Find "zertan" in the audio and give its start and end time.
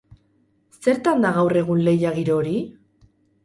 0.87-1.21